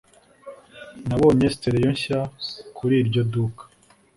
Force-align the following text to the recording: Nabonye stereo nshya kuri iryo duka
Nabonye 1.07 1.45
stereo 1.55 1.89
nshya 1.95 2.19
kuri 2.77 2.93
iryo 3.01 3.21
duka 3.31 3.63